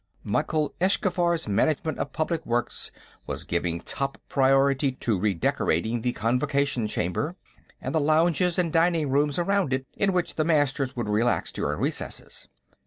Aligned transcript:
Mykhyl 0.25 0.73
Eschkhaffar's 0.81 1.47
Management 1.47 1.99
of 1.99 2.11
Public 2.11 2.43
Works 2.43 2.89
was 3.27 3.43
giving 3.43 3.81
top 3.81 4.17
priority 4.29 4.93
to 4.93 5.19
redecorating 5.19 6.01
the 6.01 6.11
Convocation 6.13 6.87
Chamber 6.87 7.35
and 7.79 7.93
the 7.93 8.01
lounges 8.01 8.57
and 8.57 8.73
dining 8.73 9.11
rooms 9.11 9.37
around 9.37 9.73
it 9.73 9.85
in 9.95 10.11
which 10.11 10.37
the 10.37 10.43
Masters 10.43 10.95
would 10.95 11.07
relax 11.07 11.51
during 11.51 11.79
recesses. 11.79 12.47